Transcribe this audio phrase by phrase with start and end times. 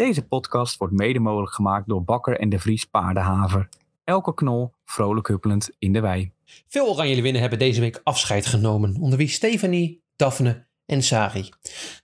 [0.00, 3.68] Deze podcast wordt mede mogelijk gemaakt door Bakker en de Vries Paardenhaver.
[4.04, 6.32] Elke knol vrolijk huppelend in de wei.
[6.68, 11.48] Veel Oranje winnen hebben deze week afscheid genomen, onder wie Stefanie, Daphne en Sari.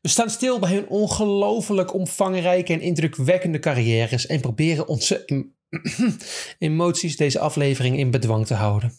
[0.01, 5.55] We staan stil bij hun ongelooflijk omvangrijke en indrukwekkende carrières en proberen onze em-
[6.59, 8.93] emoties deze aflevering in bedwang te houden.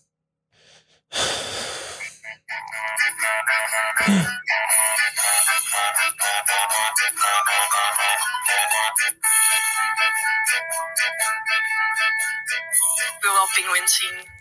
[13.57, 14.35] Pinguïns zien.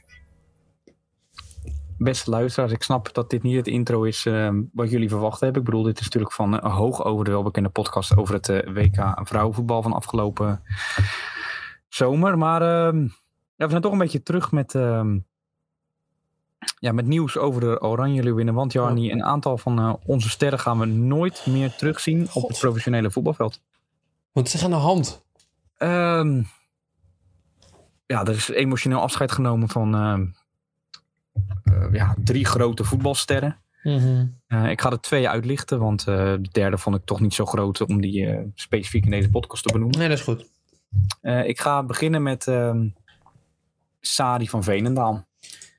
[1.99, 5.61] Beste luisteraars, ik snap dat dit niet het intro is eh, wat jullie verwacht hebben.
[5.61, 8.73] Ik bedoel, dit is natuurlijk van eh, hoog over de welbekende podcast over het eh,
[8.73, 10.63] WK vrouwenvoetbal van afgelopen
[11.89, 12.39] zomer.
[12.39, 13.03] Maar ehm,
[13.57, 15.19] ja, we zijn toch een beetje terug met, ehm,
[16.79, 18.55] ja, met nieuws over de Oranje Leeuwinnen.
[18.55, 22.59] Want Jarni, een aantal van eh, onze sterren gaan we nooit meer terugzien op het
[22.59, 23.61] professionele voetbalveld.
[24.33, 25.25] Wat is er aan de hand?
[25.77, 26.43] Ehm,
[28.07, 30.27] ja, er is emotioneel afscheid genomen van ehm,
[31.65, 33.59] eh, ja, drie grote voetbalsterren.
[34.47, 37.47] Eh, ik ga er twee uitlichten, want eh, de derde vond ik toch niet zo
[37.47, 39.99] groot om die specifiek in deze podcast te benoemen.
[39.99, 40.51] Nee, dat is goed.
[41.47, 42.89] Ik ga beginnen met ehm
[44.01, 45.27] Sari van Veenendaal.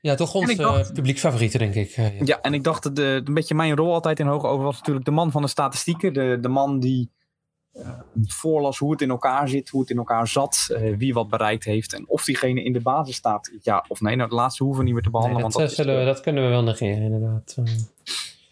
[0.00, 1.88] Ja, toch ons dacht- publiek favoriete, denk ik.
[1.88, 2.10] ja.
[2.24, 4.78] Ja, en ik dacht dat de, een beetje mijn rol altijd in hoog over was
[4.78, 6.12] natuurlijk de man van de statistieken.
[6.12, 7.10] De, de man die
[8.26, 11.64] voorlas hoe het in elkaar zit, hoe het in elkaar zat, eh, wie wat bereikt
[11.64, 13.50] heeft en of diegene in de basis staat.
[13.62, 15.68] Ja of nee, nou de laatste hoeven we niet meer te Nee, behandelen, dat, want
[15.70, 17.56] dat, is, zullen we, dat kunnen we wel negeren, inderdaad.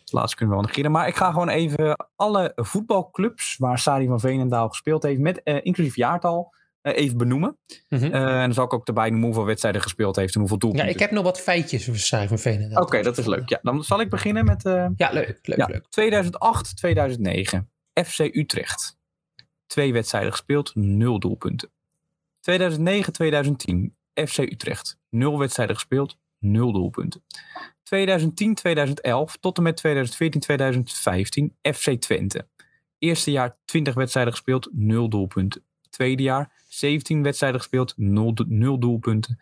[0.00, 0.90] Het laatste kunnen we wel negeren.
[0.90, 5.56] Maar ik ga gewoon even alle voetbalclubs waar Sari van Veenendaal gespeeld heeft, met eh,
[5.62, 7.56] inclusief jaartal, eh, even benoemen.
[7.88, 8.04] mhm.
[8.04, 10.94] En dan zal ik ook erbij noemen hoeveel wedstrijden gespeeld heeft en hoeveel ja, doelpunten.
[10.94, 12.82] ik heb nog wat feitjes over Sari van Veenendaal.
[12.82, 13.48] Oké, dat is leuk.
[13.48, 14.62] Ja, dan zal ik beginnen met...
[14.96, 15.86] Ja, leuk, leuk, Ja, leuk.
[15.88, 17.70] 2008, 2009.
[18.04, 18.95] FC Utrecht.
[19.66, 21.70] Twee wedstrijden gespeeld, nul doelpunten.
[22.40, 23.96] 2009, 2010.
[24.14, 24.98] FC Utrecht.
[25.10, 27.22] Nul wedstrijden gespeeld, nul doelpunten.
[27.82, 31.56] 2010, 2011 tot en met 2014, 2015.
[31.62, 32.48] FC Twente.
[32.98, 35.64] Eerste jaar 20 wedstrijden gespeeld, nul doelpunten.
[35.90, 39.40] Tweede jaar 17 wedstrijden gespeeld, nul, do- nul doelpunten.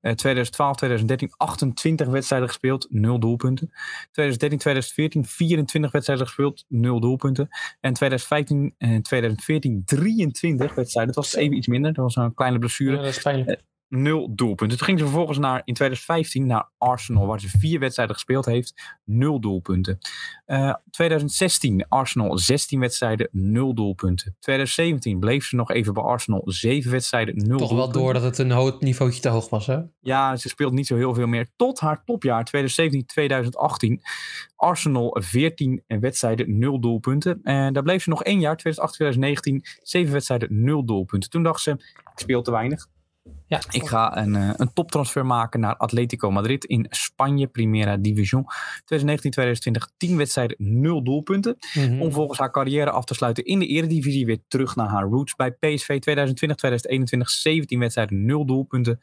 [0.00, 3.70] Eh, 2012, 2013 28 wedstrijden gespeeld, nul doelpunten.
[4.10, 7.48] 2013, 2014 24 wedstrijden gespeeld, 0 doelpunten.
[7.80, 11.14] En 2015 en 2014 23 wedstrijden.
[11.14, 11.92] Dat was even iets minder.
[11.92, 12.96] Dat was een kleine blessure.
[12.96, 13.62] Ja, dat is pijnlijk.
[13.90, 14.76] 0 doelpunten.
[14.76, 18.98] Toen ging ze vervolgens naar, in 2015 naar Arsenal, waar ze vier wedstrijden gespeeld heeft.
[19.04, 19.98] 0 doelpunten.
[20.44, 24.36] Eh, 2016 Arsenal 16 wedstrijden, 0 doelpunten.
[24.40, 28.00] 2017 bleef ze nog even bij Arsenal, 7 wedstrijden, 0 Toch wel doelpunten.
[28.00, 29.78] door dat het een hoog niveautje te hoog was, hè?
[30.00, 31.48] Ja, ze speelt niet zo heel veel meer.
[31.56, 34.02] Tot haar topjaar 2017-2018.
[34.56, 37.40] Arsenal 14 wedstrijden, 0 doelpunten.
[37.42, 41.30] En daar bleef ze nog één jaar, 2018-2019, 7 wedstrijden, 0 doelpunten.
[41.30, 42.88] Toen dacht ze, ik speel te weinig.
[43.46, 43.60] Ja.
[43.70, 48.46] Ik ga een, eh, een toptransfer maken naar Atletico Madrid in Spanje, Primera Division.
[48.84, 51.56] 2019-2020, 10 wedstrijden, 0 doelpunten.
[51.74, 52.00] Mhm.
[52.00, 55.34] Om volgens haar carrière af te sluiten in de Eredivisie weer terug naar haar roots
[55.34, 58.98] bij PSV 2020, 2021, 17 wedstrijden, 0 doelpunten.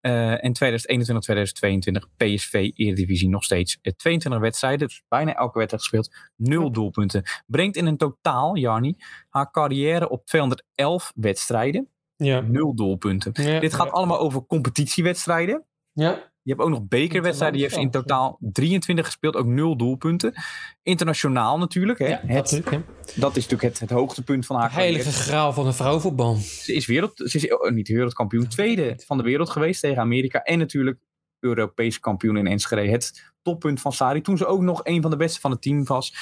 [0.00, 5.82] Eh, en 2021, 2022 PSV Eredivisie nog steeds eh, 22 wedstrijden, dus bijna elke wedstrijd
[5.82, 7.22] gespeeld, 0 doelpunten.
[7.46, 8.96] Brengt in een totaal, Jarni,
[9.28, 11.88] haar carrière op 211 wedstrijden,
[12.24, 12.40] Ja.
[12.40, 13.32] 0 doelpunten.
[13.34, 13.92] Ja, Dit gaat ja.
[13.92, 15.64] allemaal over competitiewedstrijden.
[15.92, 16.30] Ja.
[16.42, 17.58] Je hebt ook nog bekerwedstrijden.
[17.58, 20.34] Die heeft in totaal 23 gespeeld, ook 0 doelpunten.
[20.82, 21.98] Internationaal natuurlijk.
[21.98, 22.06] Hè?
[22.06, 22.62] Ja, het.
[22.70, 22.82] Ja.
[23.14, 25.24] dat is natuurlijk het, het hoogtepunt van haar De heilige carrière.
[25.24, 26.34] graal van de vrouwenvoetbal.
[26.34, 30.42] Ze is, wereld, ze is oh, niet wereldkampioen, tweede van de wereld geweest tegen Amerika.
[30.42, 30.98] En natuurlijk
[31.40, 32.90] Europees kampioen in Enschede.
[32.90, 34.20] Het toppunt van Sari.
[34.20, 36.14] Toen ze ook nog een van de beste van het team was.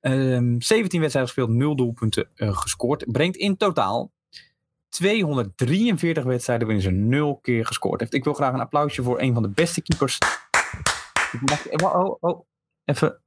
[0.00, 3.04] Ehm 17 wedstrijden gespeeld, 0 doelpunten eh, gescoord.
[3.12, 4.12] Brengt in totaal
[4.90, 8.14] 243 wedstrijden waarin ze 0 keer gescoord heeft.
[8.14, 10.18] Ik wil graag een applausje voor een van de beste keepers.
[11.32, 12.46] Ik mag, oh, oh,
[12.84, 13.22] even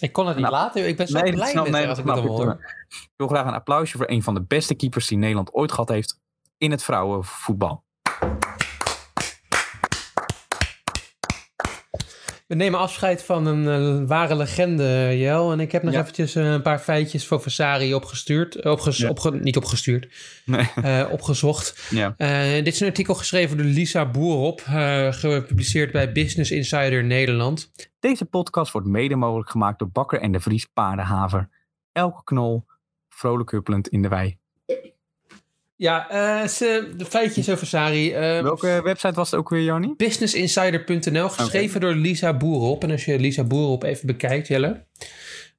[0.00, 0.88] Ik kon het niet Nou, laten.
[0.88, 2.76] Ik ben zo Nee, blij snap- met nee, als ik het hoor.
[2.88, 5.88] Ik wil graag een applausje voor een van de beste keepers die Nederland ooit gehad
[5.88, 6.20] heeft
[6.58, 7.84] in het vrouwenvoetbal.
[12.52, 13.68] We nemen afscheid van een
[14.02, 15.52] eh, ware legende, Jel.
[15.52, 16.00] En ik heb nog Ja.
[16.00, 18.54] eventjes eh, een paar feitjes voor Vasari opgestuurd.
[18.54, 19.08] eh, Opges Ja.
[19.08, 20.08] opge- niet opgestuurd,
[20.44, 20.68] Nee.
[20.82, 21.86] eh, opgezocht.
[21.90, 22.14] Ja.
[22.16, 24.60] Eh, dit is een artikel geschreven door Lisa Boerop.
[24.60, 27.72] eh, gepubliceerd bij Business Insider Nederland.
[28.00, 31.48] Deze podcast wordt mede mogelijk gemaakt door Bakker en de Vries Paardenhaver.
[31.92, 32.64] Elke knol
[33.08, 34.38] vrolijk huppelend in de wei.
[35.82, 38.12] Ja, eh, ze, de feitjes over Sari.
[38.12, 39.94] eh, Welke website was het ook weer, Jannie?
[39.96, 42.82] businessinsider.nl, geschreven door Lisa Boerop.
[42.82, 44.84] En als je Lisa Boerop even bekijkt, Jelle,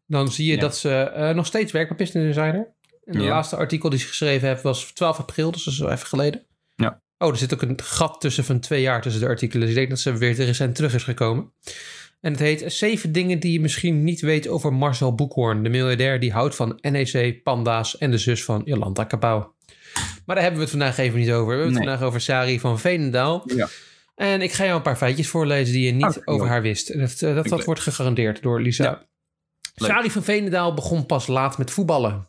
[0.08, 0.60] dan zie je Ja.
[0.60, 2.74] dat ze eh, nog steeds werkt bij Business Insider.
[3.06, 3.30] En de Ja.
[3.30, 6.46] laatste artikel die ze geschreven heeft was 12 april, dus dat is wel even geleden.
[6.76, 7.02] Ja.
[7.18, 9.62] Oh, er zit ook een gat tussen van twee jaar tussen de artikelen.
[9.62, 11.52] Dus ik denk dat ze weer te recent terug is gekomen.
[12.22, 15.64] En het heet Zeven dingen die je misschien niet weet over Marcel Boekhoorn.
[15.64, 19.46] De miljardair die houdt van NEC, panda's en de zus van Jolanta Cabau.
[20.25, 21.45] Maar daar hebben we het vandaag even niet over.
[21.45, 21.88] We hebben het Nee.
[21.88, 23.44] vandaag over Sari van Veenendaal.
[23.45, 23.68] Ja.
[24.16, 27.00] En ik ga jou een paar feitjes voorlezen die je niet Oh, over haar wist.
[27.00, 28.84] Dat, eh, dat, wordt gegarandeerd door Lisa.
[28.84, 29.06] Ja.
[29.75, 32.28] Sari van Veenendaal begon pas laat met voetballen.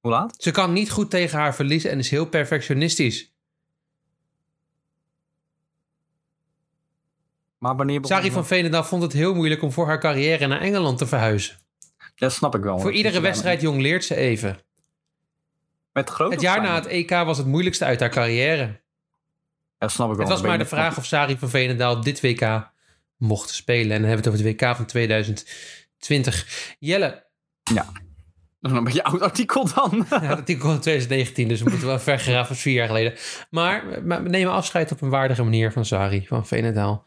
[0.00, 0.34] Hoe laat?
[0.38, 3.32] Ze kan niet goed tegen haar verliezen en is heel perfectionistisch.
[7.58, 10.60] Maar wanneer begon Sari van Veenendaal vond het heel moeilijk om voor haar carrière naar
[10.60, 11.56] Engeland te verhuizen.
[12.14, 12.78] Dat snap ik wel.
[12.78, 14.58] Voor iedere wedstrijd jong leert ze even.
[15.92, 18.62] Met groot Het jaar na het EK was het moeilijkste uit haar carrière.
[18.62, 18.80] Ja,
[19.78, 20.26] dat snap ik wel.
[20.26, 22.70] Het was maar de vraag of Sari van Veenendaal dit WK
[23.16, 23.92] mocht spelen.
[23.92, 26.74] En dan hebben we het over het WK van 2020.
[26.78, 27.26] Jelle,
[28.60, 30.06] Dat is een beetje oud artikel dan.
[30.10, 33.14] Ja, het artikel van 2019, dus we moeten wel ver geraven van vier jaar geleden.
[33.50, 37.06] Maar, we nemen afscheid op een waardige manier van Sari, van Veenendaal.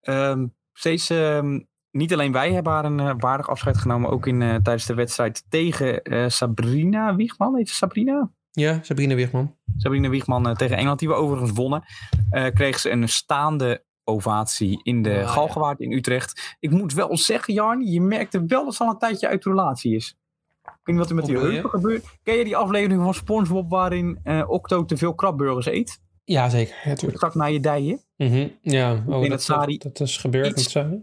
[0.00, 1.60] Ehm, steeds, ehm,
[1.96, 4.10] niet alleen wij hebben haar een eh, waardig afscheid genomen.
[4.10, 7.56] Ook in, eh, tijdens de wedstrijd tegen eh, Sabrina Wiegman.
[7.56, 8.30] Heet ze Sabrina?
[8.50, 9.54] Ja, Sabrina Wiegman.
[9.76, 11.82] Sabrina Wiegman tegen Engeland, die we overigens wonnen.
[12.30, 15.26] eh, kreeg ze een staande ovatie in de Ah, ja.
[15.26, 16.56] Galgenwaard in Utrecht.
[16.60, 19.50] Ik moet wel zeggen, Jarni, je merkte wel dat ze al een tijdje uit de
[19.50, 20.16] relatie is.
[20.62, 22.18] Ik weet niet wat er met die heupen gebeurt.
[22.22, 26.00] Ken je die aflevering van SpongeBob waarin eh, Octo te veel krabburgers eet?
[26.28, 26.74] Ja, zeker.
[26.84, 27.16] Ja, tuurlijk.
[27.16, 28.00] Strak naar je dijen.
[28.16, 30.94] Mhm, Ja, oh, denk dat, dat Sari dat, is gebeurd iets- met Sari.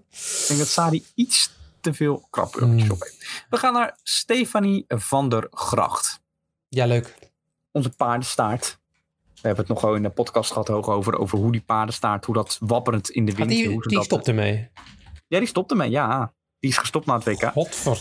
[0.41, 2.91] Ik denk dat Sari iets te veel krabburgertjes Hmm.
[2.91, 3.45] op heeft.
[3.49, 6.21] We gaan naar Stefanie van der Gracht.
[6.69, 7.13] Ja, leuk.
[7.71, 8.79] Onze paardenstaart.
[9.33, 12.25] We hebben het nog wel in de podcast gehad hoog over, over hoe die paardenstaart,
[12.25, 13.49] hoe dat wapperend in de Maar wind...
[13.49, 14.69] die hoe ze die dat- stopt ermee.
[15.27, 16.33] Ja, die stopte mee, ja.
[16.59, 17.51] Die is gestopt na het WK.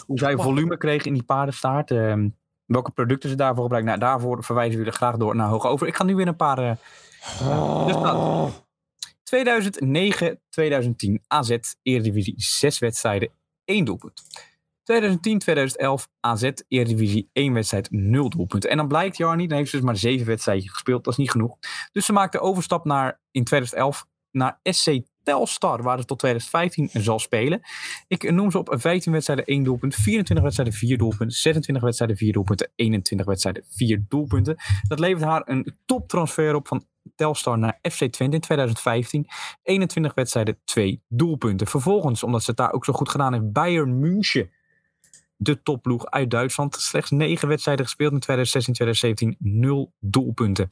[0.07, 1.91] Hoe zij volume kreeg in die paardenstaart.
[1.91, 2.29] ehm,
[2.65, 3.99] welke producten ze daarvoor gebruiken.
[3.99, 5.87] Nou, daarvoor verwijzen we jullie graag door naar hoog over.
[5.87, 6.59] Ik ga nu weer een paar...
[6.59, 6.77] eh,
[7.87, 8.51] dus nou,
[9.23, 13.31] 2009, 2010 AZ Eredivisie 6 wedstrijden,
[13.65, 14.23] 1 doelpunt.
[14.83, 18.71] 2010, 2011 AZ Eredivisie 1 wedstrijd, 0 doelpunten.
[18.71, 21.05] En dan blijkt Jarni, dan heeft ze dus maar 7 wedstrijdjes gespeeld.
[21.05, 21.57] Dat is niet genoeg.
[21.93, 27.03] Dus ze maakt de overstap naar, in 2011 naar SC Telstar, waar ze tot 2015
[27.03, 27.61] zal spelen.
[28.07, 32.33] Ik noem ze op 15 wedstrijden 1 doelpunt, 24 wedstrijden 4 doelpunten, 26 wedstrijden 4
[32.33, 34.57] doelpunten, 21 wedstrijden 4 doelpunten.
[34.89, 36.87] Dat levert haar een toptransfer op van
[37.23, 39.27] Telstar naar FC Twente in 2015.
[39.63, 41.67] 21 wedstrijden, 2 doelpunten.
[41.67, 44.51] Vervolgens, omdat ze het daar ook zo goed gedaan heeft, Bayern München.
[45.37, 46.75] De topploeg uit Duitsland.
[46.75, 49.61] Slechts 9 wedstrijden gespeeld in 2016, 2017.
[49.61, 50.69] 0 doelpunten.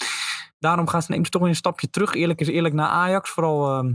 [0.59, 2.15] Daarom gaat ze ze toch weer een stapje terug.
[2.15, 3.31] Eerlijk is eerlijk naar Ajax.
[3.31, 3.93] Vooral ehm,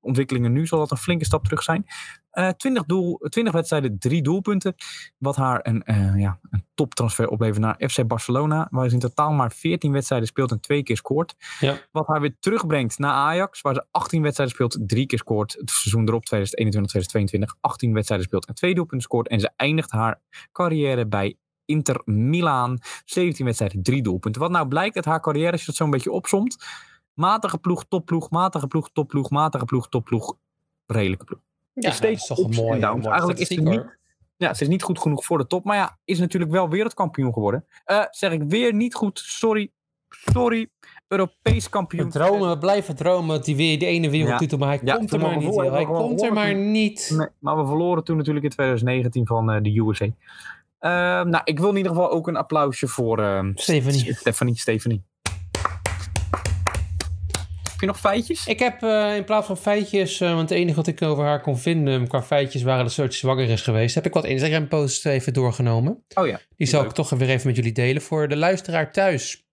[0.00, 1.86] ontwikkelingen nu zal dat een flinke stap terug zijn.
[2.30, 4.74] Eh 20, doel, 20 wedstrijden, 3 doelpunten.
[5.18, 8.68] Wat haar een, eh, ja, een toptransfer oplevert naar FC Barcelona.
[8.70, 11.34] Waar ze in totaal maar 14 wedstrijden speelt en 2 keer scoort.
[11.60, 11.78] Ja.
[11.90, 13.60] Wat haar weer terugbrengt naar Ajax.
[13.60, 15.52] Waar ze 18 wedstrijden speelt, 3 keer scoort.
[15.52, 17.56] Het seizoen erop 2021, 2022.
[17.60, 19.28] 18 wedstrijden speelt en 2 doelpunten scoort.
[19.28, 20.20] En ze eindigt haar
[20.52, 22.78] carrière bij Inter Milaan.
[23.04, 24.40] 17 wedstrijden, 3 doelpunten.
[24.40, 26.56] Wat nou blijkt uit haar carrière, als je dat zo een beetje opsomt.
[27.18, 30.36] Matige ploeg, topploeg, matige ploeg, topploeg, matige ploeg, topploeg.
[30.86, 31.40] Redelijke ploeg.
[31.72, 33.98] Ja, steeds dat is toch een mooie, Eigenlijk is het niet-.
[34.36, 35.64] Ja, ze is niet goed genoeg voor de top.
[35.64, 37.64] Maar ja, is natuurlijk wel wereldkampioen geworden.
[37.84, 39.18] Eh, zeg ik weer niet goed.
[39.18, 39.70] Sorry.
[40.08, 40.70] Sorry.
[41.08, 42.10] Europees We kampioen.
[42.10, 43.42] dromen, we blijven dromen.
[43.42, 45.56] Die, weer, die ene wereldtitel, maar hij Ja, komt er maar niet.
[45.56, 47.14] Hij komt er maar niet.
[47.16, 50.06] Nee, maar we verloren toen natuurlijk in 2019 van eh, de USA.
[50.78, 54.14] Ehm, nou, ik wil in ieder geval ook een applausje voor ehm, Stephanie.
[54.14, 54.56] Stephanie.
[54.56, 55.02] Stephanie.
[57.78, 58.46] Heb je nog feitjes?
[58.46, 61.40] Ik heb eh, in plaats van feitjes, eh, want het enige wat ik over haar
[61.40, 65.04] kon vinden qua feitjes waren dat ze ooit zwanger is geweest, heb ik wat Instagram-posts
[65.04, 66.04] even doorgenomen.
[66.14, 66.40] Oh ja.
[66.56, 69.46] Die zal ik toch weer even met jullie delen voor de luisteraar thuis.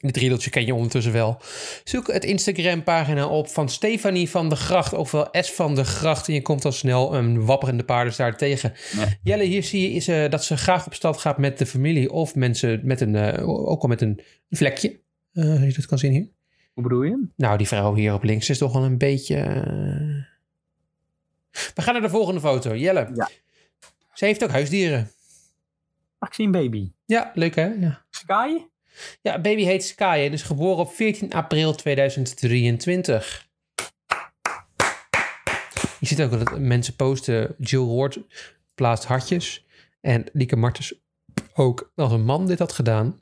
[0.00, 1.40] Dit riedeltje ken je ondertussen wel.
[1.84, 6.28] Zoek het Instagram-pagina op van Stefanie van de Gracht, ofwel S van de Gracht.
[6.28, 8.72] En je komt al snel een wapperende paardenstaart tegen.
[8.96, 9.08] Ja.
[9.22, 12.10] Jelle, hier zie je is, eh, dat ze graag op stad gaat met de familie
[12.10, 15.00] of mensen met een, ook al met een vlekje.
[15.32, 16.40] Als je dat kan zien hier.
[16.72, 17.26] Hoe bedoel je?
[17.36, 19.36] Nou, die vrouw hier op links is toch wel een beetje.
[19.36, 20.24] eh.
[21.74, 22.76] We gaan naar de volgende foto.
[22.76, 23.10] Jelle.
[23.14, 23.28] Ja.
[24.12, 25.10] Ze heeft ook huisdieren.
[26.18, 26.92] Ach, ik zie een baby.
[27.06, 27.64] Ja, leuk hè?
[27.66, 28.04] Ja.
[28.10, 28.48] Sky?
[29.22, 33.48] Ja, baby heet Sky en is geboren op 14 april 2023.
[36.00, 37.54] Je ziet ook dat mensen posten.
[37.58, 38.18] Jill Ward
[38.74, 39.66] plaatst hartjes.
[40.00, 40.94] En Lieke Martens
[41.54, 41.92] ook.
[41.94, 43.20] Als een man dit had gedaan,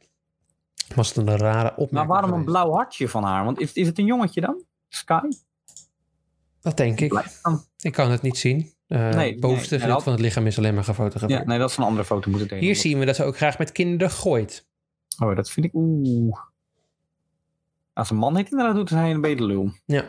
[0.94, 1.90] was het een rare opmerking.
[1.90, 3.44] Maar waarom een blauw hartje van haar?
[3.44, 4.64] Want is, is het een jongetje dan?
[4.88, 5.20] Sky?
[6.60, 7.24] Dat denk ik.
[7.80, 8.72] Ik kan het niet zien.
[8.86, 11.40] Eh, Nee, bovenste nee, dat- van het lichaam is alleen maar gefotografeerd.
[11.40, 12.64] Ja, nee, dat is een andere foto moeten delen.
[12.64, 14.66] Hier zien we dat ze ook graag met kinderen gooit.
[15.22, 15.74] Oh, dat vind ik...
[15.74, 16.38] Oeh.
[17.92, 19.72] Als een man dit inderdaad doet, hij een bedelul.
[19.84, 20.04] Ja.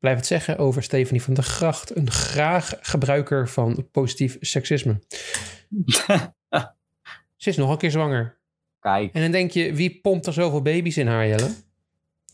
[0.00, 1.96] Blijf het zeggen over Stephanie van der Gracht.
[1.96, 4.98] Een graag gebruiker van positief seksisme.
[7.36, 8.37] Ze is nog een keer zwanger.
[8.80, 9.14] Kijk.
[9.14, 11.50] En dan denk je, wie pompt er zoveel baby's in haar, Jelle?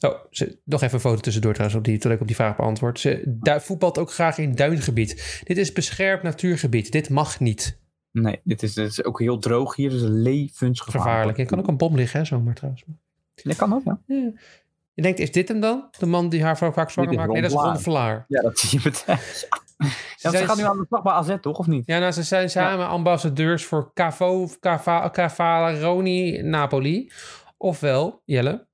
[0.01, 2.57] Oh, ze, nog even een foto tussendoor trouwens, op die, tot ik op die vraag
[2.57, 3.01] beantwoord.
[3.01, 5.41] Ze voetbalt ook graag in duingebied.
[5.45, 6.93] Dit is beschermd natuurgebied.
[6.93, 7.79] Dit mag niet.
[8.11, 9.91] Nee, dit is, dit is ook heel droog hier.
[9.91, 11.09] Dus levensgevaarlijk.
[11.09, 11.39] Gevaarlijk.
[11.39, 12.85] Er kan ook een bom liggen, hè, zomaar trouwens.
[13.35, 14.01] Dat kan ook, ja.
[14.07, 14.33] Ja.
[14.95, 15.89] Je denkt, is dit hem dan?
[15.99, 17.33] De man die haar vaak zwanger maakt?
[17.33, 18.25] Nee, dat is Ron Vlaar.
[18.29, 19.19] Ja, dat zie je meteen.
[20.17, 21.59] Ja, ze gaan nu aan de slag bij AZ, toch?
[21.59, 21.87] Of niet?
[21.87, 25.11] Ja, nou, ze zijn samen ambassadeurs voor Cavo, Cava,
[26.43, 27.11] Napoli.
[27.57, 28.67] Ofwel, Jelle,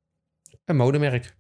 [0.64, 1.34] een modemerk.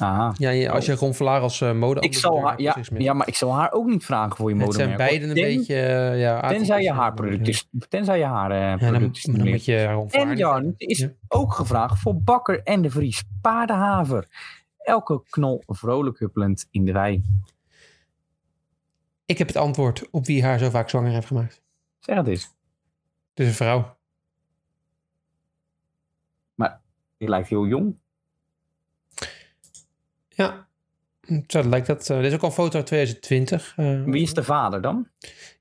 [0.00, 0.32] Aha.
[0.36, 3.28] Ja, je- als je Ron Vlaar als uh, mode Ik zal haar, ja, ja, maar
[3.28, 4.88] ik zal haar ook niet vragen voor je Het modemerk.
[4.98, 5.74] zijn beiden een beetje...
[5.80, 6.88] eh, ja, Tenzij je atypisch.
[7.02, 7.68] haarproductjes.
[7.88, 10.98] Tenzij je haar eh, Ja, dan, productjes dan moet je Ron Vlaar En Jan is
[10.98, 11.08] Ja.
[11.28, 14.26] ook gevraagd voor Bakker en de Vries paardenhaver.
[14.78, 17.22] Elke knol vrolijk huppelend in de wei.
[19.30, 21.62] Ik heb het antwoord op wie haar zo vaak zwanger heeft gemaakt.
[21.98, 22.42] Zeg het eens.
[22.42, 23.98] Het is een vrouw.
[27.18, 27.96] Die lijkt heel jong.
[30.28, 30.68] Ja.
[31.46, 32.10] Zo lijkt dat.
[32.10, 33.72] eh, dit is ook al een foto uit 2020.
[33.76, 35.08] eh, Wie is de vader dan?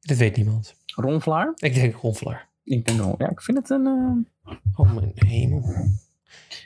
[0.02, 0.76] Dat weet niemand.
[0.86, 1.54] Ron Vlaar?
[1.56, 2.50] Ik denk Ron Vlaar.
[2.64, 3.16] Ik denk Ron.
[3.18, 3.86] Ja, ik vind het een...
[4.46, 5.64] eh, Oh mijn hemel.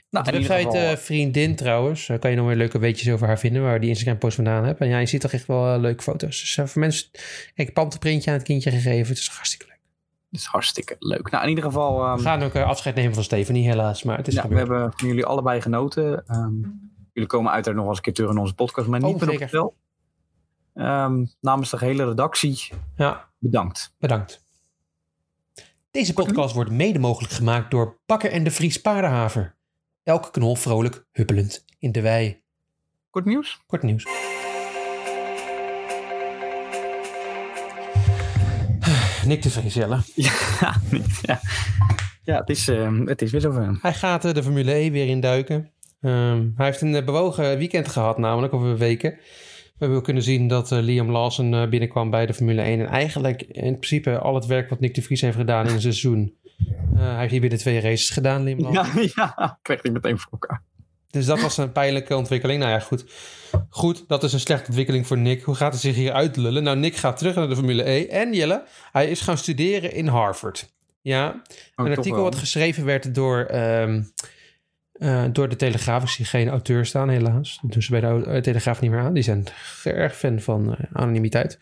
[0.09, 3.27] Nou, de website geval- eh, Vriendin trouwens, daar kan je nog weer leuke weetjes over
[3.27, 4.79] haar vinden, waar die Instagram post vandaan hebt.
[4.79, 6.39] En ja, je ziet toch echt wel eh, leuke foto's.
[6.39, 7.09] Dus eh, voor mensen,
[7.55, 9.07] kijk, pantenprintje aan het kindje gegeven.
[9.07, 9.79] Het is hartstikke leuk.
[10.29, 11.31] Dat is hartstikke leuk.
[11.31, 12.03] Nou, in ieder geval...
[12.03, 14.93] ehm, We gaan ook afscheid nemen van Stephanie helaas, maar het is ja, we hebben
[14.95, 16.23] van jullie allebei genoten.
[16.27, 16.53] Ehm,
[17.13, 19.29] jullie komen uiteraard nog eens een keer terug in onze podcast, maar Oh, niet meer
[19.33, 19.75] op het spel.
[21.41, 23.93] Namens de hele redactie, Ja, bedankt.
[23.99, 24.42] bedankt.
[25.93, 29.55] Deze podcast wordt mede mogelijk gemaakt door Bakker en de Vries Paardenhaver.
[30.03, 32.41] Elke knol vrolijk huppelend in de wei.
[33.09, 33.63] Kort nieuws?
[33.67, 34.03] Kort nieuws.
[39.25, 40.01] Nick de Vries, Jelle.
[40.15, 40.31] Ja,
[41.21, 41.39] ja.
[42.23, 43.77] ja het, is, ehm, het is weer zover.
[43.81, 45.71] Hij gaat eh, de Formule E weer induiken.
[46.01, 49.19] Ehm hij heeft een eh, bewogen weekend gehad, namelijk over weken.
[49.73, 52.79] We hebben ook kunnen zien dat eh, Liam Lawson eh, binnenkwam bij de Formule 1.
[52.79, 55.81] En eigenlijk in principe al het werk wat Nick de Vries heeft gedaan in een
[55.81, 56.35] seizoen.
[56.95, 59.01] eh, hij heeft hier binnen twee races gedaan, Liam Lawson.
[59.03, 60.63] Ja, ja, kreeg hij meteen voor elkaar.
[61.09, 62.59] Dus dat was een pijnlijke ontwikkeling.
[62.59, 63.05] Nou ja, goed.
[63.69, 65.41] Goed, dat is een slechte ontwikkeling voor Nick.
[65.43, 66.63] Hoe gaat hij zich hier uitlullen?
[66.63, 68.05] Nou, Nick gaat terug naar de Formule E.
[68.05, 70.71] En Jelle, hij is gaan studeren in Harvard.
[71.01, 71.41] Ja,
[71.75, 74.03] Oh, een artikel wat geschreven werd door, ehm,
[74.93, 76.03] eh, door de Telegraaf.
[76.03, 77.59] Ik zie geen auteur staan, helaas.
[77.61, 79.13] Dus bij de eh, Telegraaf niet meer aan.
[79.13, 79.45] Die zijn
[79.83, 81.57] erg fan van eh, anonimiteit.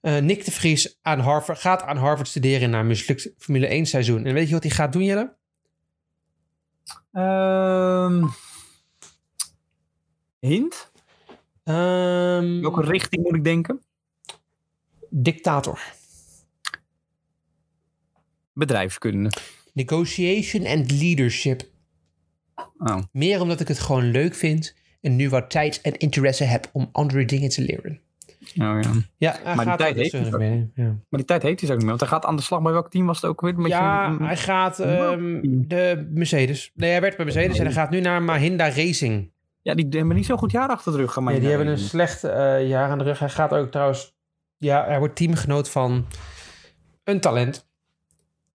[0.00, 4.24] Nick de Vries aan Harvard, gaat aan Harvard studeren na een mislukt Formule 1 seizoen.
[4.24, 5.34] En weet je wat hij gaat doen, Jelle?
[7.12, 8.24] Ehm,
[10.40, 10.90] hint?
[11.64, 13.80] Ehm, Welke richting moet ik denken?
[15.14, 15.80] dictator.
[18.52, 19.30] Bedrijfskunde.
[19.72, 21.72] Negotiation and leadership.
[22.78, 22.96] Oh.
[23.12, 26.88] Meer omdat ik het gewoon leuk vind en nu wat tijd en interesse heb om
[26.92, 28.00] andere dingen te leren.
[28.40, 28.90] Oh, ja.
[29.16, 30.84] Ja, hij die gaat tijd er dus, heeft hij eh, mee, ja.
[30.84, 31.88] Maar die tijd heeft hij dus ook niet meer.
[31.98, 33.54] Want hij gaat aan de slag bij welk team was het ook weer?
[33.56, 36.70] Met Ja, je- hij gaat ehm, de Mercedes.
[36.74, 39.32] Nee, hij werd bij Mercedes en hij gaat nu naar Mahinda Racing.
[39.62, 41.14] ja, die hebben niet zo'n goed jaar achter de rug.
[41.14, 43.18] Ja, die hebben een slecht eh, jaar aan de rug.
[43.18, 44.14] Hij gaat ook trouwens...
[44.56, 46.06] Ja, hij wordt teamgenoot van
[47.04, 47.66] een talent.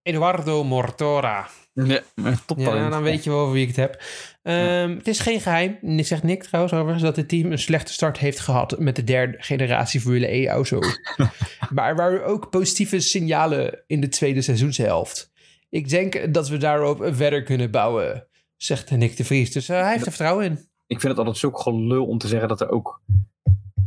[0.01, 1.47] Eduardo Mortora.
[1.85, 2.01] Ja,
[2.45, 2.77] toptalent.
[2.83, 4.01] Ja, dan weet je wel over wie ik het heb.
[4.43, 7.93] Ehm, Het is geen geheim, en zegt Nick trouwens overigens, dat het team een slechte
[7.93, 10.79] start heeft gehad met de derde generatie Formule E auto.
[11.73, 15.31] maar er waren ook positieve signalen in de tweede seizoenshelft.
[15.69, 19.51] Ik denk dat we daarop verder kunnen bouwen, zegt Nick de Vries.
[19.51, 20.51] Dus eh, hij heeft er vertrouwen in.
[20.87, 23.01] Ik vind het altijd zulk gelul om te zeggen dat er ook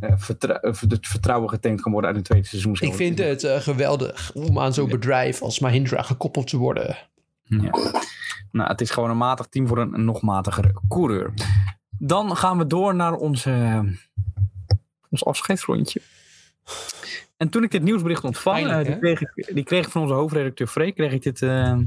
[0.01, 2.77] eh, vertrou- eh, het vertrouwen getankt kan worden uit een tweede seizoen.
[2.81, 6.97] Ik vind het geweldig om aan zo'n bedrijf als Mahindra gekoppeld te worden.
[7.61, 8.03] Ja.
[8.53, 11.33] Nou, het is gewoon een matig team voor een, een nog matigere coureur.
[11.99, 13.85] Dan gaan we door naar onze,
[15.11, 16.01] ons afscheidsrondje.
[17.37, 20.15] En toen ik dit nieuwsbericht ontvang, eh, die, kreeg ik, die kreeg ik van onze
[20.15, 21.79] hoofdredacteur Freek, kreeg ik dit eh,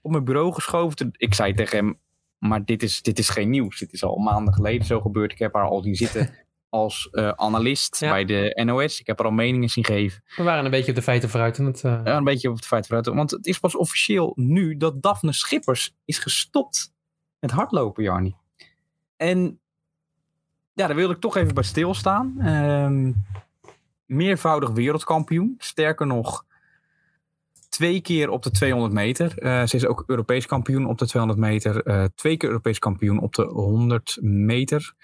[0.00, 1.10] op mijn bureau geschoven.
[1.16, 1.98] Ik zei tegen hem,
[2.38, 3.78] maar dit is, dit is geen nieuws.
[3.78, 5.32] Dit is al maanden geleden zo gebeurd.
[5.32, 6.30] Ik heb haar al zien zitten
[6.70, 8.10] als eh, analist Ja.
[8.10, 9.00] bij de NOS.
[9.00, 10.22] Ik heb haar al meningen zien geven.
[10.36, 11.58] We waren een beetje op de feiten vooruit.
[11.58, 13.06] En het, eh, Ja, een beetje op het feit vooruit.
[13.06, 16.92] Want het is pas officieel nu dat Daphne Schippers is gestopt
[17.38, 18.34] met hardlopen, Jarni.
[19.16, 19.60] En
[20.72, 22.34] ja, daar wilde ik toch even bij stilstaan.
[22.40, 23.12] Ehm
[24.06, 25.54] meervoudig wereldkampioen.
[25.58, 26.44] Sterker nog,
[27.68, 29.38] twee keer op de 200 meter.
[29.38, 32.10] Eh, ze is ook Europees kampioen op de 200 meter.
[32.14, 34.94] twee keer Europees kampioen op de 100 meter.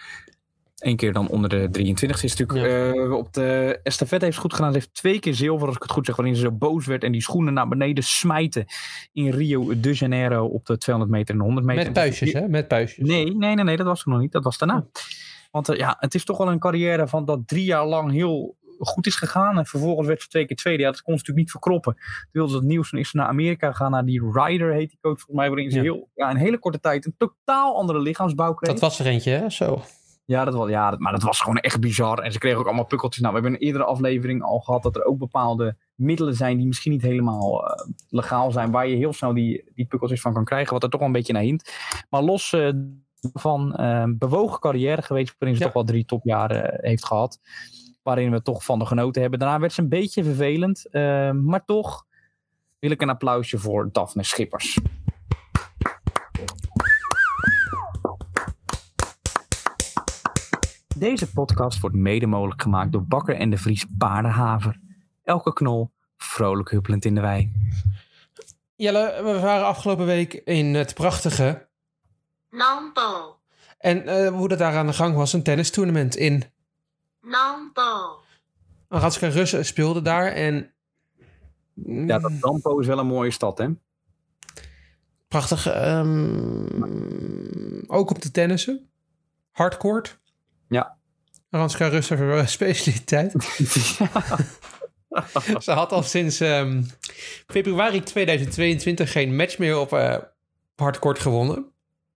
[0.77, 2.19] Eén keer dan onder de 23.
[2.19, 4.73] Ze is natuurlijk eh, op de estafette heeft ze goed gedaan.
[4.73, 7.05] Ze heeft twee keer zilver, als ik het goed zeg, waarin ze zo boos werd
[7.05, 8.65] en die schoenen naar beneden smijten
[9.13, 11.85] in Rio de Janeiro op de 200 meter en 100 meter.
[11.85, 12.49] Met puistjes, hè?
[12.49, 13.09] Met puistjes.
[13.09, 14.33] Nee, nee, nee, nee, dat was er nog niet.
[14.33, 14.87] Dat was daarna.
[15.51, 18.57] Want eh, ja, het is toch wel een carrière van dat drie jaar lang heel
[18.79, 19.59] goed is gegaan.
[19.59, 20.83] En vervolgens werd ze twee keer tweede.
[20.83, 21.95] Ja, dat kon ze natuurlijk niet verkroppen.
[21.95, 22.91] Toen wilde ze het nieuws.
[22.91, 23.91] Toen is ze naar Amerika gegaan.
[23.91, 25.49] Naar die Ryder heet die coach volgens mij.
[25.49, 25.83] Waarin ze Ja.
[25.83, 28.71] heel, ja, in hele korte tijd een totaal andere lichaamsbouw kreeg.
[28.73, 29.51] Dat was er eentje, hè?
[29.51, 29.83] Zo.
[30.27, 32.19] Ja, dat was, ja dat, maar dat was gewoon echt bizar.
[32.19, 33.23] En ze kregen ook allemaal pukkeltjes.
[33.23, 36.57] Nou, we hebben in een eerdere aflevering al gehad dat er ook bepaalde middelen zijn
[36.57, 38.71] die misschien niet helemaal eh, legaal zijn.
[38.71, 40.73] Waar je heel snel die, die pukkeltjes van kan krijgen.
[40.73, 41.73] Wat er toch wel een beetje naar hint.
[42.11, 42.71] Maar los eh,
[43.33, 45.35] van eh, bewogen carrière geweest.
[45.39, 45.71] Waarin ze Ja.
[45.71, 47.41] toch wel drie topjaren heeft gehad.
[48.03, 49.39] Waarin we toch van de genoten hebben.
[49.39, 50.89] Daarna werd ze een beetje vervelend.
[51.43, 52.05] maar toch
[52.79, 54.79] wil ik een applausje voor Daphne Schippers.
[60.99, 64.81] Deze podcast wordt mede mogelijk gemaakt door Bakker en de Vries Paardenhaver.
[65.25, 67.53] Elke knol vrolijk huppelend in de wei.
[68.77, 71.69] Jelle, we waren afgelopen week in het prachtige.
[72.51, 73.39] Nampo.
[73.79, 76.45] En eh, hoe dat daar aan de gang was, een tennistournament in.
[77.21, 78.21] Nampo.
[78.89, 80.71] Aratska Russen speelde daar en...
[81.85, 83.69] Ja, dat Dampo is wel een mooie stad, hè?
[85.29, 85.67] Prachtig.
[85.67, 86.87] ehm,
[87.87, 88.91] ook op de tennissen.
[89.51, 90.19] Hardcourt.
[90.69, 90.97] Ja.
[91.51, 93.33] Aranska Russen eh, specialiteit.
[95.65, 96.83] Ze had al sinds ehm,
[97.47, 100.17] februari 2022 geen match meer op eh
[100.75, 101.73] hardcourt gewonnen.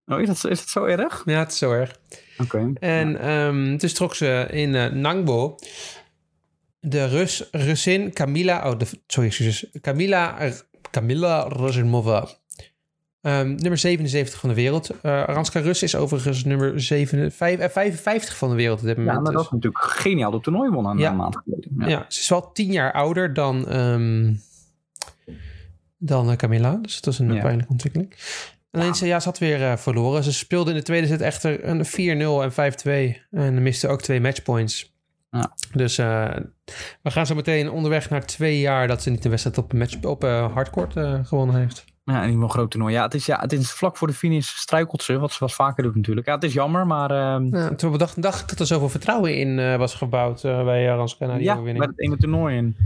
[0.07, 1.23] Oh, is dat, is dat zo erg?
[1.25, 2.01] Ja, het is zo erg.
[2.39, 2.73] Oké.
[2.75, 5.57] En ehm dus trok ze in eh, Nangbo
[6.81, 10.53] de Rus, Russin Kamila, oh, de, sorry, excuses, Kamila,
[10.91, 12.29] Kamila Rozimova.
[13.21, 14.91] Ehm, nummer 77 van de wereld.
[15.03, 18.97] Eh Aranska Rus is overigens nummer 7, vijf- eh, 55 van de wereld op dit
[18.97, 19.23] Ja, moment.
[19.23, 19.51] maar dat dus.
[19.51, 20.31] is natuurlijk geniaal.
[20.31, 21.13] Dat toernooi won een Ja.
[21.13, 21.73] maand geleden.
[21.79, 21.89] Ja.
[21.89, 22.05] ja.
[22.09, 24.33] ze is wel tien jaar ouder dan, ehm,
[25.99, 26.75] dan eh, Camilla.
[26.83, 27.41] Dus dat is een Ja.
[27.41, 28.15] pijnlijke ontwikkeling.
[28.71, 30.25] Alleen ze, ja, ze had weer eh, verloren.
[30.25, 33.23] Ze speelde in de tweede set echter een 4-0 en 5-2.
[33.31, 34.95] En miste ook twee matchpoints.
[35.31, 35.53] Ja.
[35.73, 36.37] Dus eh,
[37.03, 40.03] we gaan zo meteen onderweg naar twee jaar dat ze niet een wedstrijd op, match,
[40.03, 40.93] op eh, hardcourt
[41.27, 41.85] gewonnen heeft.
[42.11, 42.95] Ja, en die wel een groot toernooi.
[42.95, 45.53] Ja, het is, ja, het is vlak voor de finish struikelt ze, wat ze wat
[45.55, 46.27] vaker doet natuurlijk.
[46.27, 49.37] Ja, het is jammer, maar ehm, Ja, toen bedacht, dacht ik dat er zoveel vertrouwen
[49.37, 51.85] in eh, was gebouwd eh, bij Aranska na die ja, overwinning.
[51.87, 52.57] bij het ene toernooi.
[52.57, 52.77] En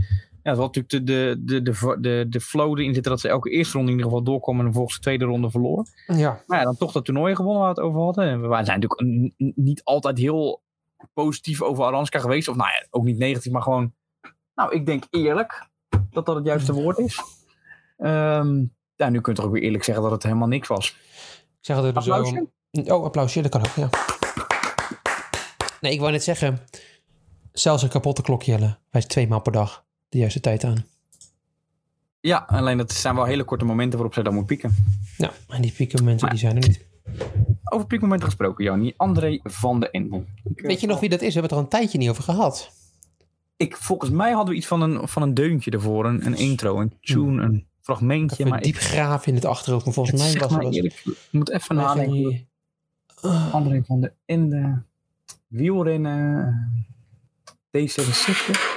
[0.43, 3.27] ja, het was natuurlijk de, de, de, de, de, de flow erin zitten dat ze
[3.29, 5.85] elke eerste ronde in ieder geval doorkwam en vervolgens de tweede ronde verloor.
[6.07, 8.25] Ja, Maar ja, dan toch dat toernooi gewonnen waar we het over hadden.
[8.25, 10.61] En we waren- zijn natuurlijk niet altijd heel
[11.13, 12.47] positief over Aranska geweest.
[12.47, 13.93] Of nou ja, ook niet negatief, maar gewoon,
[14.55, 15.67] nou, ik denk eerlijk
[16.11, 17.21] dat dat het juiste woord is.
[17.97, 18.63] Ehm,
[18.95, 20.89] ja, nu kun je toch ook weer eerlijk zeggen dat het helemaal niks was.
[20.89, 20.95] ik
[21.61, 22.11] zeg het er zo.
[22.11, 22.47] Applausje?
[22.71, 23.89] Oh, applausje, dat kan ook, ja.
[25.81, 26.59] Nee, ik wou net zeggen,
[27.51, 30.85] zelfs een kapotte klok, Jelle, wijst twee maal per dag de juiste tijd aan.
[32.19, 34.75] Ja, alleen dat zijn wel hele korte momenten waarop zij dan moet pieken.
[35.17, 36.85] Ja, en die piekmomenten, die zijn er niet.
[37.63, 38.93] Over piekmomenten gesproken, Joni.
[38.97, 40.23] André van de Ende.
[40.43, 41.33] Ik, eh, Weet je nog wie dat is?
[41.33, 42.71] We hebben het er al een tijdje niet over gehad.
[43.57, 46.05] Ik, volgens mij hadden we iets van een, van een deuntje ervoor.
[46.05, 48.37] Een, een intro, een tune, een fragmentje.
[48.37, 49.85] Even maar diep graven in het achterhoofd.
[49.85, 50.75] Maar volgens mij was het...
[50.75, 52.47] eerlijk, ik moet even nadenken.
[53.51, 54.81] André van de Ende.
[55.47, 56.87] Wielrennen.
[57.77, 58.74] D66.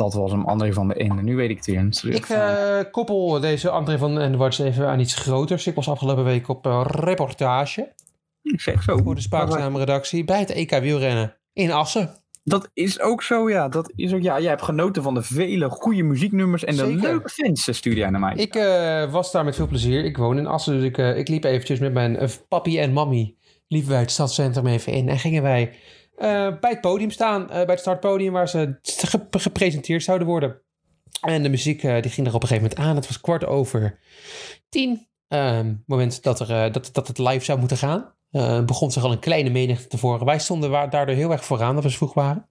[0.00, 1.22] Dat was hem, André van de Ende.
[1.22, 2.14] Nu weet ik het weer.
[2.14, 5.66] Ik eh, koppel deze André van den Watch even aan iets groters.
[5.66, 7.92] Ik was afgelopen week op eh, reportage
[8.42, 8.96] ik zeg zo.
[8.96, 12.18] voor de Spaakzame redactie bij het EK wielrennen in Assen.
[12.44, 13.68] Dat is ook zo, ja.
[13.68, 14.40] Dat is ook, ja.
[14.40, 17.00] Jij hebt genoten van de vele goede muzieknummers en de Zeker.
[17.00, 18.34] leuke fans, eh, stuurde jij naar mij.
[18.34, 20.04] Ik eh, was daar met veel plezier.
[20.04, 23.34] Ik woon in Assen, dus ik, ik liep eventjes met mijn papi en mammy.
[23.68, 25.72] Liepen wij het stadscentrum even in en gingen wij
[26.60, 27.42] bij het podium staan.
[27.42, 30.62] eh, bij het startpodium waar ze ge- gepresenteerd zouden worden.
[31.20, 32.96] En de muziek eh, die ging er op een gegeven moment aan.
[32.96, 33.98] Het was kwart over
[34.68, 35.08] tien.
[35.28, 38.14] ehm, moment dat, er, eh, dat, dat het live zou moeten gaan.
[38.30, 40.26] Eh, begon zich al een kleine menigte te voren.
[40.26, 42.48] Wij stonden wa- daardoor heel erg vooraan dat we zo vroeg waren.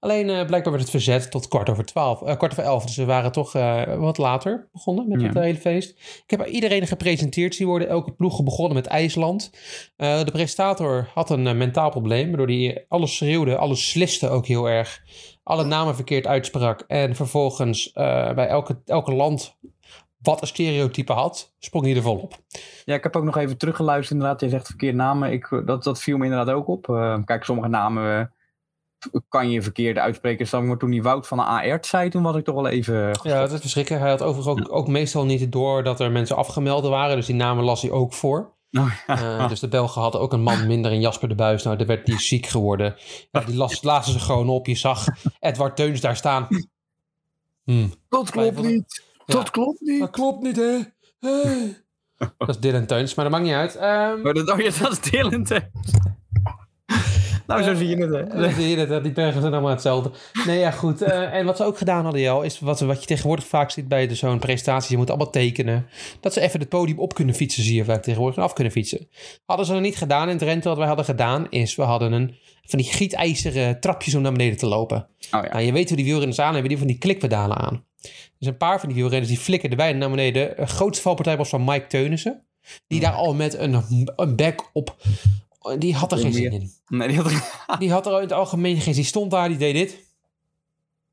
[0.00, 2.84] Alleen eh, blijkbaar werd het verzet tot kwart over twaalf, eh, kwart over elf.
[2.86, 3.52] Dus we waren toch
[3.98, 5.26] wat later begonnen met Ja.
[5.26, 5.90] het hele feest.
[6.26, 7.88] Ik heb iedereen gepresenteerd zien worden.
[7.88, 9.50] Elke ploeg begonnen met IJsland.
[9.96, 15.02] De presentator had een mentaal probleem, waardoor hij alles schreeuwde, alles sliste ook heel erg.
[15.42, 16.84] Alle namen verkeerd uitsprak.
[16.86, 17.92] En vervolgens
[18.34, 19.56] bij elke, elke land
[20.26, 22.38] wat een stereotype had, sprong hij er volop.
[22.84, 24.18] Ja, ik heb ook nog even teruggeluisterd.
[24.18, 25.32] Inderdaad, je zegt verkeerde namen.
[25.32, 26.88] Ik, eh, dat, dat viel me inderdaad ook op.
[26.88, 28.32] Eh, kijk, sommige namen
[29.12, 30.66] eh, kan je verkeerd uitspreken.
[30.66, 33.18] Maar toen die Wout van de AR zei, toen was ik toch wel even...
[33.22, 34.02] Ja, dat is verschrikkelijk.
[34.02, 37.16] Hij had overigens ook, ook meestal niet door dat er mensen afgemeld waren.
[37.16, 38.54] Dus die namen las hij ook voor.
[38.72, 39.48] Oh, ja.
[39.48, 41.62] Dus de Belgen hadden ook een man minder in Jasper de Buis.
[41.62, 42.94] Nou, daar werd die ziek geworden.
[43.30, 44.66] Ja, die las, lazen ze gewoon op.
[44.66, 45.06] Je zag
[45.40, 46.48] Edward Teuns daar staan.
[47.64, 47.92] Hmm.
[48.08, 49.04] dat klopt niet.
[49.26, 50.00] Dat klopt niet.
[50.00, 50.78] Dat klopt niet, hè?
[51.20, 51.76] Hey.
[52.38, 53.76] Dat is Dylan Teuns, maar dat maakt niet uit.
[53.76, 55.64] Ehm, Maar dat, oh ja, dat is Dylan Teuns.
[57.46, 58.20] nou, zo zie je het, hè.
[58.46, 60.10] Eh, zie je dat, die bergen zijn allemaal hetzelfde.
[60.46, 61.02] Nee, ja, goed.
[61.02, 63.88] Eh, en wat ze ook gedaan hadden, Jel, is wat, wat je tegenwoordig vaak ziet
[63.88, 64.90] bij de- zo'n presentatie.
[64.90, 65.86] Je moet allemaal tekenen.
[66.20, 68.38] Dat ze even het podium op kunnen fietsen, zie je vaak tegenwoordig.
[68.38, 69.08] En af kunnen fietsen.
[69.46, 70.68] Hadden ze nog niet gedaan in Drenthe.
[70.68, 74.56] Wat wij hadden gedaan, is we hadden een van die gietijzeren trapjes om naar beneden
[74.58, 74.96] te lopen.
[75.32, 75.48] Oh ja.
[75.52, 77.84] Nou, je weet hoe die wielrenners aan hebben, die van die klikpedalen aan.
[78.38, 80.60] Dus een paar van die wielrenners die flikkerden bijna naar beneden.
[80.60, 82.42] Een grootste valpartij was van Mike Teunissen.
[82.86, 83.82] Die daar al met een,
[84.16, 84.96] een bek op...
[85.78, 86.70] Die had er geen zin in.
[86.88, 87.32] Nee, die had
[87.78, 88.94] Die had er in het algemeen geen zin.
[88.94, 90.04] Die stond daar, die deed dit.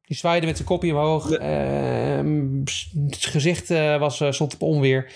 [0.03, 1.31] Die zwaaide met zijn kopje omhoog.
[1.31, 2.59] Ehm,
[3.09, 5.11] het gezicht eh, was, eh, stond op onweer.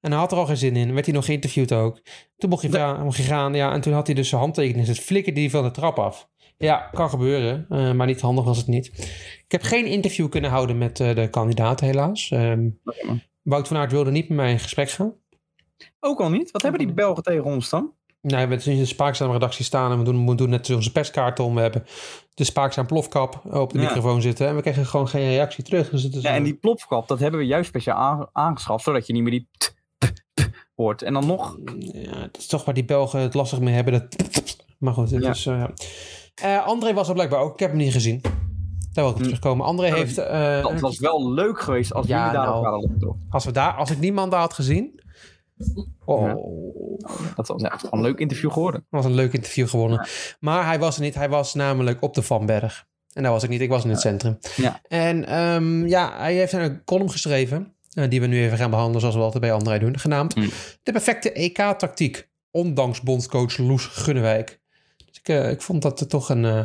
[0.00, 0.92] En hij had er al geen zin in.
[0.92, 2.00] Werd hij nog geïnterviewd ook.
[2.38, 3.54] Toen mocht hij, gaan, mocht hij gaan.
[3.54, 4.86] Ja, en toen had hij dus zijn handtekening.
[4.86, 6.28] Het flikkerde hij van de trap af.
[6.64, 7.66] Ja, kan gebeuren.
[7.68, 8.86] eh, maar niet handig was het niet.
[9.44, 12.30] Ik heb geen interview kunnen houden met eh, de kandidaten helaas.
[12.30, 12.68] Ehm,
[13.42, 15.12] Wout van Aert wilde niet met mij in gesprek gaan.
[16.00, 16.50] Ook al niet.
[16.50, 17.80] Wat hebben die Belgen tegen ons dan?
[18.22, 20.92] Nou, we hebben in de Spaakzaam redactie staan en we doen, we doen net onze
[20.92, 21.54] perskaart om.
[21.54, 21.84] We hebben
[22.34, 23.84] de Spaakzaam plofkap op de Ja.
[23.84, 25.90] microfoon zitten en we krijgen gewoon geen reactie terug.
[25.90, 29.06] Dus het is Ja, en die plopkap, dat hebben we juist speciaal aan- aangeschaft, zodat
[29.06, 31.02] je niet meer die t- t- t- hoort.
[31.02, 33.92] En dan nog, ja, het is toch waar die Belgen het lastig mee hebben.
[33.92, 34.16] Dat...
[34.78, 35.30] Maar goed, het Ja.
[35.30, 35.46] is...
[35.46, 35.64] eh,
[36.42, 37.52] eh, André was er blijkbaar ook.
[37.52, 38.20] Ik heb hem niet gezien.
[38.92, 39.22] Daar wil ik op Hm.
[39.22, 39.66] terugkomen.
[39.66, 40.18] André Ja, heeft...
[40.18, 42.56] eh, dat was wel leuk geweest als Ja, jullie daar nou.
[42.56, 45.00] ook waren als, we daar, als ik die man daar had gezien...
[46.04, 46.34] Oh, Ja.
[47.36, 48.86] Dat was gewoon een leuk interview geworden.
[48.90, 50.06] was een leuk interview gewonnen.
[50.40, 51.14] Maar hij was er niet.
[51.14, 52.86] Hij was namelijk op de Van Berg.
[53.12, 53.60] En daar was ik niet.
[53.60, 54.38] Ik was in het centrum.
[54.56, 54.80] Ja.
[54.88, 57.74] En ehm, ja, hij heeft een column geschreven.
[57.94, 59.98] eh, die we nu even gaan behandelen zoals we altijd bij André doen.
[59.98, 60.48] Genaamd Mm.
[60.82, 62.28] De perfecte EK-tactiek.
[62.50, 64.59] Ondanks bondscoach Loes Gunnewijk.
[65.22, 66.64] Dus ik, eh, ik vond dat er toch een, eh,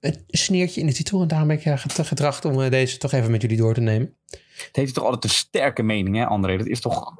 [0.00, 1.22] een sneertje in de titel.
[1.22, 3.80] En daarom ben ik get- gedracht om eh, deze toch even met jullie door te
[3.80, 4.16] nemen.
[4.56, 6.56] Het heeft toch altijd een sterke mening, hè, André?
[6.56, 7.14] Dat is toch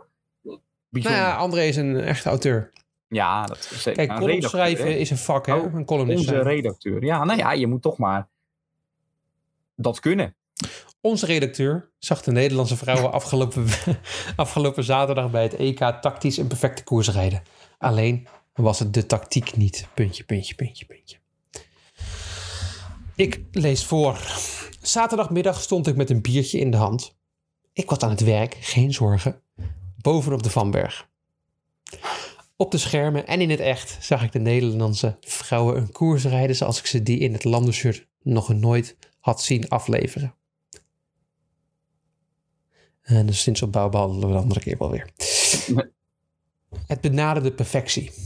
[0.90, 2.72] Nou ja, André is een echte auteur.
[3.09, 4.07] ja, dat is zeker.
[4.07, 4.90] Kijk, column schrijven hè?
[4.92, 5.55] is een vak, hè?
[5.55, 7.05] Oh, een columnist Onze redacteur.
[7.05, 8.29] Ja, nou ja, je moet toch maar
[9.77, 10.35] dat kunnen.
[11.01, 13.66] Onze redacteur zag de Nederlandse vrouwen afgelopen,
[14.37, 17.42] afgelopen zaterdag bij het EK tactisch een perfecte koers rijden.
[17.79, 19.88] Alleen was het de tactiek niet.
[19.94, 21.16] Puntje, puntje, puntje, puntje.
[23.14, 24.18] Ik lees voor.
[24.80, 27.16] Zaterdagmiddag stond ik met een biertje in de hand.
[27.72, 29.42] Ik was aan het werk, geen zorgen.
[29.96, 31.08] Bovenop de Vanberg.
[32.56, 36.56] Op de schermen en in het echt zag ik de Nederlandse vrouwen een koers rijden
[36.56, 40.34] zoals ik ze die in het landenshirt nog nooit had zien afleveren.
[43.02, 45.10] En dus sinds opbouw behandelen we de andere keer wel weer.
[46.86, 48.25] Het benaderde perfectie.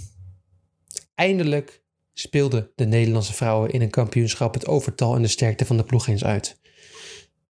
[1.21, 5.85] Eindelijk speelden de Nederlandse vrouwen in een kampioenschap het overtal en de sterkte van de
[5.85, 6.61] ploeg eens uit.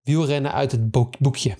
[0.02, 1.56] Wielrennen uit het bo- boekje.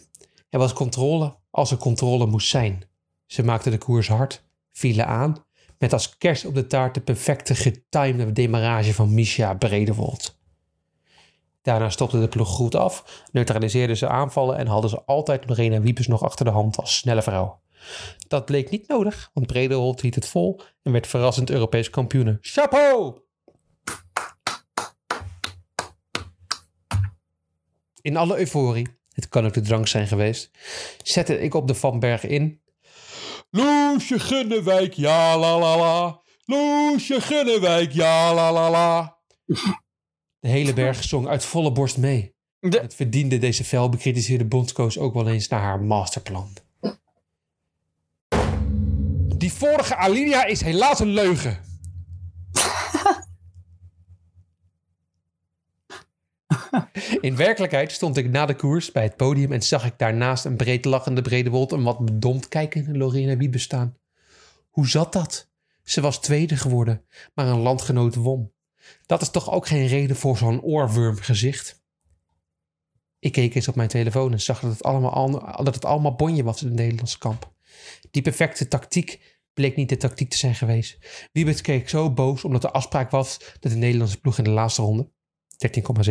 [0.48, 2.82] Er was controle als er controle moest zijn.
[3.26, 5.44] Ze maakten de koers hard, vielen aan,
[5.78, 10.38] met als kerst op de taart de perfecte getimede demarrage van Misha Bredewold.
[11.62, 16.06] Daarna stopte de ploeg goed af, neutraliseerden ze aanvallen en hadden ze altijd Lorena Wiepes
[16.06, 17.60] nog achter de hand als snelle vrouw.
[18.28, 22.38] Dat bleek niet nodig, want Bredewold hield het vol en werd verrassend Europees kampioene.
[22.40, 23.18] Chapeau!
[28.02, 30.50] In alle euforie, het kan ook de drank zijn geweest,
[31.02, 32.60] zette ik op de Van Berg in.
[33.50, 36.20] Loesje Gunnewijk, ja la la la.
[36.44, 39.18] Loesje Gunnewijk, ja la la la.
[40.38, 42.34] De hele berg zong uit volle borst mee.
[42.58, 46.52] De- Het verdiende deze fel bekritiseerde bondscoach ook wel eens naar haar masterplan.
[49.60, 51.58] Vorige Alinea is helaas een leugen.
[57.20, 60.56] In werkelijkheid stond ik na de koers bij het podium en zag ik daarnaast een
[60.56, 63.96] breed lachende Bredewold en wat bedomd kijkende Lorena Wiebe staan.
[64.70, 65.48] Hoe zat dat?
[65.82, 68.52] Ze was tweede geworden, maar een landgenoot won.
[69.06, 71.82] Dat is toch ook geen reden voor zo'n oorwormgezicht?
[73.18, 76.14] Ik keek eens op mijn telefoon en zag dat het allemaal, al- dat het allemaal
[76.14, 77.52] bonje was in het Nederlandse kamp.
[78.10, 81.28] Die perfecte tactiek bleek niet de tactiek te zijn geweest.
[81.32, 84.82] Wiebert keek zo boos omdat de afspraak was dat de Nederlandse ploeg in de laatste
[84.82, 85.10] ronde,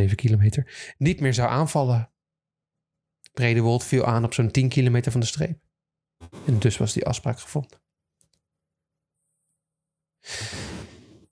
[0.08, 2.12] 13,7 kilometer, niet meer zou aanvallen.
[3.34, 5.60] Bredewold viel aan op zo'n 10 kilometer van de streep.
[6.46, 7.82] En dus was die afspraak gevonden.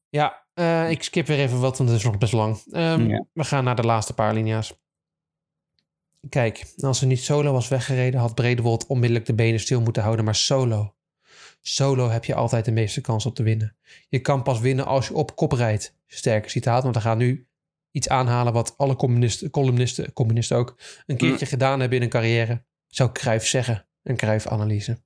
[0.09, 2.63] Ja, eh, ik skip weer even wat, want het is nog best lang.
[2.71, 3.25] Ehm, Ja.
[3.33, 4.73] We gaan naar de laatste paar linia's.
[6.29, 10.25] Kijk, als er niet solo was weggereden, had Bredewold onmiddellijk de benen stil moeten houden.
[10.25, 10.95] Maar solo.
[11.69, 13.75] Solo heb je altijd de meeste kans op te winnen.
[14.09, 15.95] Je kan pas winnen als je op kop rijdt.
[16.05, 17.47] Sterke citaat, want we gaan nu
[17.91, 22.63] iets aanhalen wat alle communisten, columnisten, communisten ook, een keertje gedaan hebben in een carrière.
[22.87, 23.87] Zou Cruijff zeggen.
[24.03, 25.01] Een Cruijff-analyse.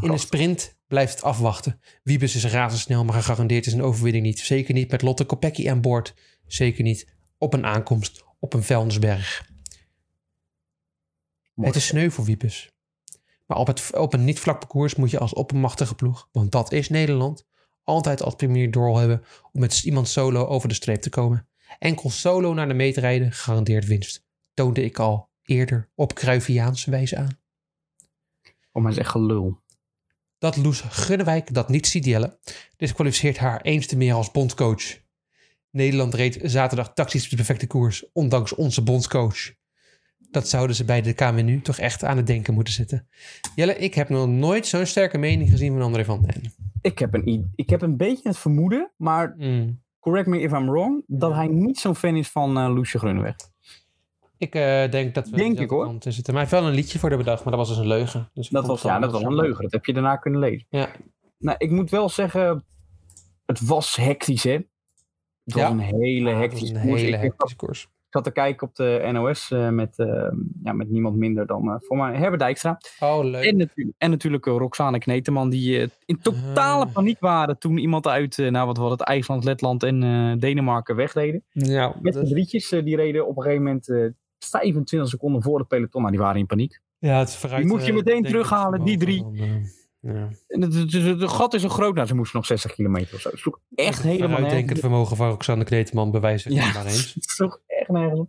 [0.00, 1.80] In een sprint blijft het afwachten.
[2.02, 4.38] Wiebes is razendsnel, maar gegarandeerd is een overwinning niet.
[4.38, 6.14] Zeker niet met Lotte Kopecky aan boord.
[6.46, 9.48] Zeker niet op een aankomst op een vuilnisberg.
[11.54, 12.70] Het is sneu voor Wiebes.
[13.50, 16.72] Maar op, het, op een niet vlak parcours moet je als oppermachtige ploeg, want dat
[16.72, 17.46] is Nederland,
[17.84, 21.48] altijd als premier doel hebben om met iemand solo over de streep te komen.
[21.78, 24.26] Enkel solo naar de meet rijden, gegarandeerd winst.
[24.54, 27.38] Toonde ik al eerder op Cruyffiaanse wijze aan.
[28.72, 29.60] Oh, maar echt gelul.
[30.38, 32.38] Dat Loes Gunnewijk dat niet ziet jellen,
[32.76, 34.98] disqualificeert haar eens te meer als bondscoach.
[35.70, 39.58] Nederland reed zaterdag tactisch de perfecte koers, ondanks onze bondscoach.
[40.30, 43.08] Dat zouden ze bij de KMU toch echt aan het denken moeten zitten.
[43.54, 46.52] Jelle, ik heb nog nooit zo'n sterke mening gezien van André van den.
[46.82, 49.80] Ik heb, een, ik heb een beetje het vermoeden, maar Mm.
[49.98, 53.34] correct me if I'm wrong, dat hij niet zo'n fan is van eh Loesje Groeneweg.
[54.38, 55.94] Ik eh, denk dat we Denk ik, hoor.
[55.98, 56.34] zitten.
[56.34, 58.30] Maar hij heeft wel een liedje voor de bedacht, maar dat was dus een leugen.
[58.34, 59.62] Dus Dat was, ja, dat was een leugen.
[59.62, 60.66] Dat heb je daarna kunnen lezen.
[60.70, 60.88] Ja,
[61.38, 62.64] Nou, ik moet wel zeggen,
[63.46, 64.52] het was hectisch, hè?
[64.52, 65.70] Het was Ja.
[65.70, 67.00] een hele hectische een koers.
[67.02, 67.88] hele hectische koers.
[68.10, 70.30] Ik zat te kijken op de NOS eh, met, eh,
[70.62, 72.80] ja, met niemand minder dan eh, voor mij Herbert Dijkstra.
[73.00, 73.44] Oh, leuk.
[73.44, 76.92] En natuurlijk, en natuurlijk Roxane Kneteman, die in totale Ah.
[76.92, 81.44] paniek waren toen iemand uit, nou wat was het, IJsland, Letland en Denemarken wegreden.
[81.52, 84.06] Ja, Met de drietjes, die reden op een gegeven moment eh,
[84.38, 86.00] 25 seconden voor het peloton.
[86.00, 86.80] Nou, die waren in paniek.
[86.98, 87.62] ja, het is vooruit.
[87.62, 89.18] Die moet je meteen terughalen, die drie.
[89.22, 89.36] van,
[90.02, 90.28] ja.
[90.48, 93.14] En het, het, het- het gat is zo groot, nou ze moesten nog 60 kilometer
[93.14, 93.30] of zo.
[93.30, 94.80] Het sloeg echt helemaal nergens.
[94.80, 97.14] vermogen van Roxanne Kneteman bewijzen Ja, maar eens.
[97.14, 98.28] het sloeg echt nergens op.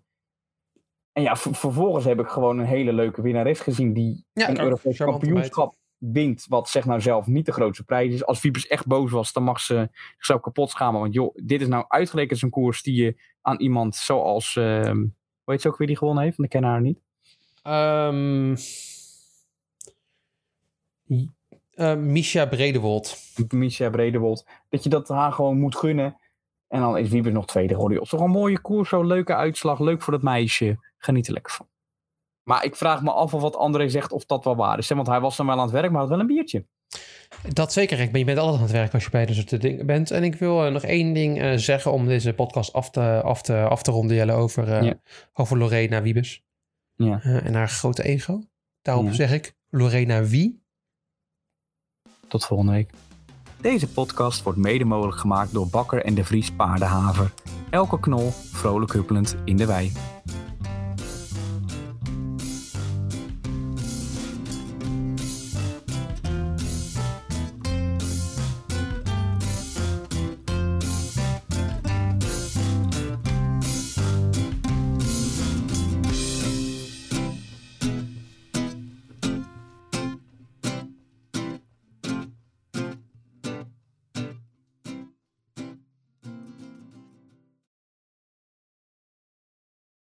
[1.11, 4.59] En ja, ver- vervolgens heb ik gewoon een hele leuke winnares gezien die Ja, een
[4.59, 6.45] Europees kampioenschap wint.
[6.49, 8.25] Wat zeg nou zelf niet de grootste prijs is.
[8.25, 11.01] Als Viepers echt boos was, dan mag ze zichzelf kapot schamen.
[11.01, 14.55] Want joh, dit is nou uitgerekend zo'n koers die je aan iemand zoals...
[14.55, 15.05] ehm
[15.43, 16.37] hoe heet ze ook weer die gewonnen heeft?
[16.37, 16.99] Want ik ken haar niet.
[17.63, 18.55] Ehm
[21.71, 23.17] eh, Misha Bredewold.
[23.47, 24.45] Misha Bredewold.
[24.69, 26.17] Dat je dat haar gewoon moet gunnen.
[26.71, 27.97] En dan is Wiebes nog tweede geworden.
[27.97, 28.07] joh.
[28.07, 29.79] Toch een mooie koers, zo'n leuke uitslag.
[29.79, 30.77] Leuk voor dat meisje.
[30.97, 31.67] Geniet er lekker van.
[32.43, 34.89] Maar ik vraag me af of wat André zegt of dat wel waar is.
[34.89, 36.65] hè, Want hij was dan wel aan het werk, maar had wel een biertje.
[37.53, 37.99] Dat zeker.
[37.99, 40.11] Ik ben, je bent altijd aan het werk als je bij dit soort dingen bent.
[40.11, 43.41] En ik wil eh, nog één ding eh, zeggen om deze podcast af te, af
[43.41, 44.99] te, af te ronden, Jelle, over, eh, Ja.
[45.33, 46.43] over Lorena Wiebes.
[46.95, 47.19] Ja.
[47.23, 48.41] Eh, en haar grote ego.
[48.81, 49.13] Daarop Ja.
[49.13, 50.63] zeg ik, Lorena wie?
[52.27, 52.89] Tot volgende week.
[53.61, 57.33] Deze podcast wordt mede mogelijk gemaakt door Bakker en de Vries Paardenhaver.
[57.69, 59.91] Elke knol vrolijk huppelend in de wei.